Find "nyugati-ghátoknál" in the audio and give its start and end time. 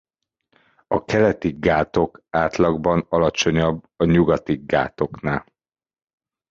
4.05-5.45